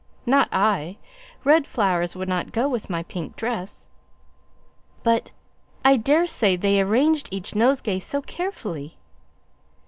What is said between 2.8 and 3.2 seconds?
my